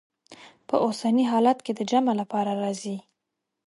په 0.67 0.75
اوسني 0.85 1.23
حالت 1.31 1.57
کې 1.65 1.71
د 1.75 1.81
جمع 1.91 2.13
لپاره 2.21 2.51
راځي. 2.61 2.97